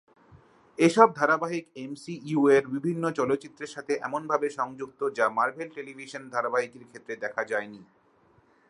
[0.79, 7.81] এসব ধারাবাহিক "এমসিইউ"র বিভিন্ন চলচ্চিত্রের সাথে এমনভাবে সংযুক্ত যা মার্ভেল টেলিভিশন ধারাবাহিকের ক্ষেত্রে দেখা যায়নি।